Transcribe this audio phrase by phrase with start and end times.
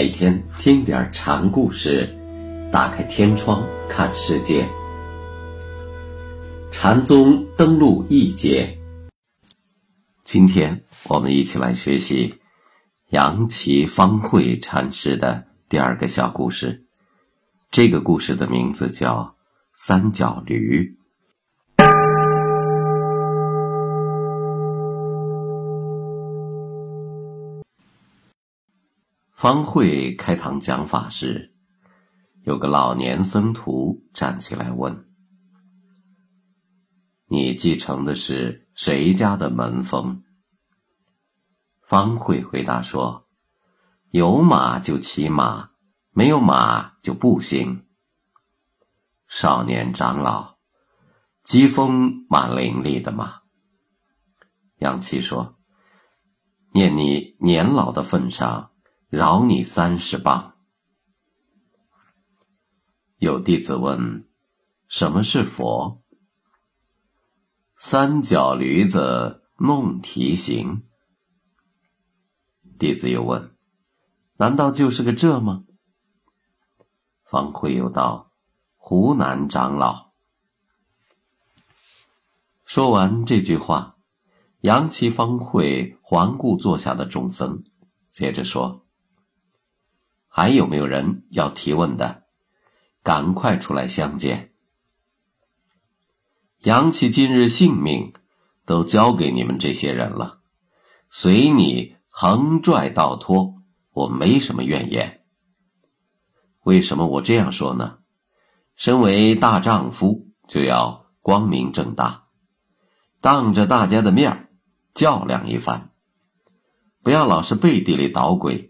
[0.00, 2.08] 每天听点禅故事，
[2.72, 4.66] 打开天窗看世界。
[6.72, 8.78] 禅宗登陆一节，
[10.24, 12.34] 今天我们一起来学习
[13.10, 16.86] 杨岐方慧禅师的第二个小故事。
[17.70, 19.18] 这个故事的名字叫
[19.76, 20.96] 《三角驴》。
[29.40, 31.54] 方慧开堂讲法时，
[32.42, 35.08] 有个老年僧徒站起来问
[37.24, 40.22] ：“你继承的是谁家的门风？”
[41.80, 43.26] 方慧回答说
[44.12, 45.70] ：“有马就骑马，
[46.10, 47.86] 没有马就步行。”
[49.26, 50.58] 少年长老，
[51.44, 53.40] 疾风蛮伶俐的嘛。
[54.80, 55.56] 杨七说
[56.74, 58.66] ：“念你年老的份上。”
[59.10, 60.54] 饶你三十磅。
[63.16, 64.28] 有弟子问
[64.86, 66.04] ：“什么是佛？”
[67.76, 70.84] 三脚驴子弄蹄行。
[72.78, 73.56] 弟子又问
[74.38, 75.64] ：“难道就是个这吗？”
[77.26, 78.30] 方慧又道
[78.78, 80.12] ：“湖南长老。”
[82.64, 83.96] 说完这句话，
[84.60, 87.64] 扬起方慧环顾坐下的众僧，
[88.08, 88.86] 接着说。
[90.40, 92.22] 还有没有人要提问的？
[93.02, 94.54] 赶快出来相见。
[96.60, 98.14] 杨启今日性命
[98.64, 100.40] 都交给你们这些人了，
[101.10, 103.56] 随你横拽倒拖，
[103.92, 105.26] 我没什么怨言。
[106.62, 107.98] 为什么我这样说呢？
[108.74, 112.28] 身为大丈夫，就要光明正大，
[113.20, 114.48] 当着大家的面
[114.94, 115.90] 较量一番，
[117.02, 118.69] 不要老是背地里捣鬼。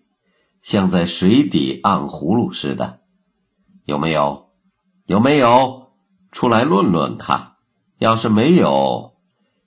[0.63, 3.01] 像在水底按葫芦似的，
[3.85, 4.51] 有没有？
[5.07, 5.93] 有没有？
[6.33, 7.55] 出来论论看。
[7.99, 9.17] 要是没有，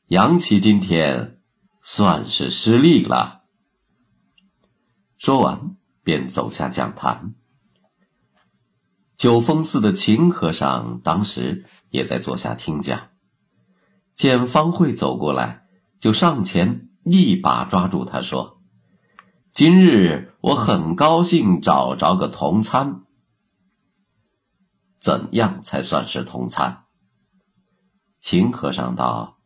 [0.07, 1.39] 杨奇今天
[1.83, 3.43] 算是失利了。
[5.19, 7.35] 说完，便走下讲坛。
[9.15, 13.09] 九峰寺的秦和尚当时也在坐下听讲，
[14.15, 15.67] 见方慧走过来，
[15.99, 18.61] 就上前一把抓住他说。
[19.51, 23.05] 今日我很高兴找着个同餐，
[24.99, 26.83] 怎样才算是同餐？
[28.19, 29.39] 秦和尚道：“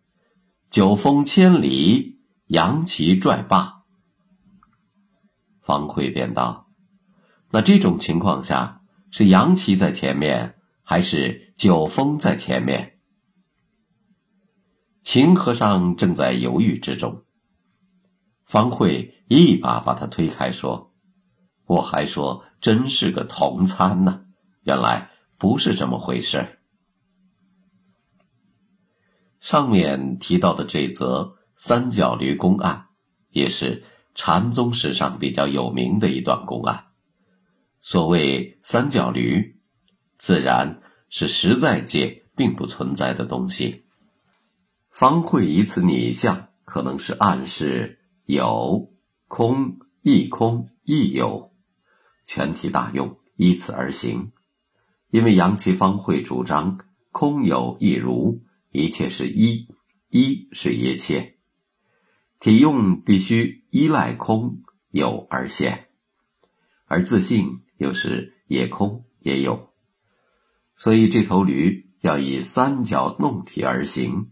[0.72, 3.84] 九峰千里，扬旗拽罢。”
[5.62, 6.68] 方慧便道
[7.54, 8.82] ：“那这种情况下，
[9.12, 12.98] 是扬旗在前面，还是九峰在前面？”
[15.06, 17.24] 秦和尚正在犹豫之中。
[18.48, 20.94] 方慧一把把他推开，说
[21.68, 24.26] ：“我还说真是个同参呢，
[24.64, 26.58] 原来不是这么回事。”
[29.42, 32.88] 上面提到的这则三角驴公案，
[33.32, 33.84] 也是
[34.16, 36.86] 禅宗史上比较有名的一段公案。
[37.82, 39.60] 所谓三角驴，
[40.18, 43.86] 自然是实在界并不存在的东西。
[44.90, 48.00] 方慧以此拟像，可能是暗示。
[48.28, 48.94] 有
[49.30, 51.54] 空亦空亦有，
[52.26, 54.34] 全体大用，依此而行。
[55.10, 56.78] 因为杨其方会主张
[57.14, 59.70] 空有一如，一切是一，
[60.10, 61.38] 一是一切，
[62.42, 64.62] 体用必须依赖空
[64.92, 65.88] 有而现，
[66.86, 69.70] 而自信又是也空也有，
[70.76, 74.32] 所以这头驴要以三角弄体而行。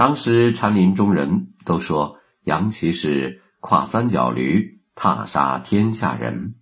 [0.00, 6.54] 当时禅林中人都说杨岐是跨三角驴踏杀天下人。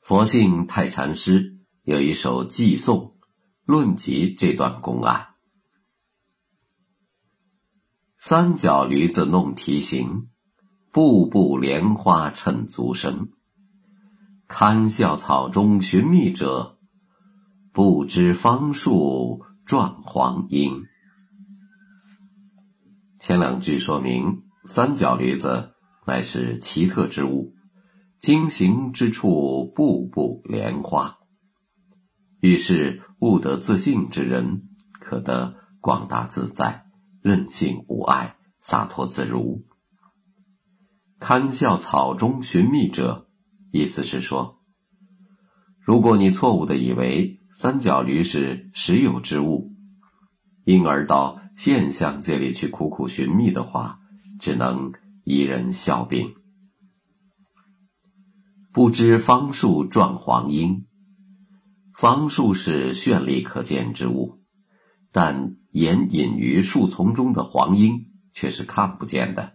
[0.00, 3.16] 佛性太禅师有一首寄颂，
[3.64, 5.28] 论及这段公案：
[8.18, 10.26] 三角驴子弄蹄行，
[10.90, 13.28] 步步莲花趁足声。
[14.48, 16.80] 堪笑草中寻觅者，
[17.72, 19.44] 不知方树。
[19.66, 20.84] 壮黄莺。
[23.18, 25.72] 前两句说明三角驴子
[26.06, 27.52] 乃是奇特之物，
[28.20, 31.18] 经行之处步步莲花。
[32.38, 34.68] 遇是悟得自信之人，
[35.00, 36.86] 可得广大自在、
[37.20, 39.64] 任性无碍、洒脱自如。
[41.18, 43.28] 堪笑草中寻觅者，
[43.72, 44.60] 意思是说，
[45.80, 47.40] 如果你错误的以为。
[47.58, 49.72] 三角驴是实有之物，
[50.64, 53.98] 因而到现象界里去苦苦寻觅的话，
[54.38, 54.92] 只能
[55.24, 56.34] 以人笑柄，
[58.74, 60.84] 不知方树状黄莺。
[61.94, 64.42] 方树是绚丽可见之物，
[65.10, 69.54] 但掩隐于树丛中的黄莺却是看不见的。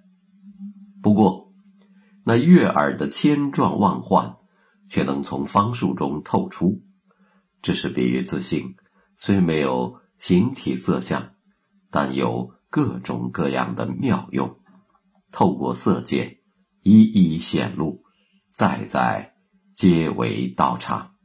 [1.03, 1.53] 不过，
[2.25, 4.37] 那悦耳的千状万幻，
[4.89, 6.81] 却能从方树中透出。
[7.61, 8.75] 这是比喻自性，
[9.17, 11.35] 虽没有形体色相，
[11.89, 14.57] 但有各种各样的妙用，
[15.31, 16.39] 透过色界，
[16.81, 18.03] 一一显露，
[18.51, 19.35] 再在
[19.75, 21.15] 皆为道场。